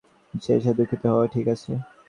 টেসা, 0.33 0.71
দুঃখিত 0.77 1.03
হওয়া 1.05 1.25
ঠিক 1.33 1.45
আছে। 1.47 1.71